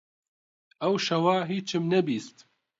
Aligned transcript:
ئەو 0.81 0.93
شەوە 1.07 1.35
هیچم 1.51 1.83
نەبیست. 1.93 2.37